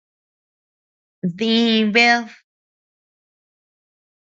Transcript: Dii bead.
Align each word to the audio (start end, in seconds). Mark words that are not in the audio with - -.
Dii 1.37 1.77
bead. 1.93 2.25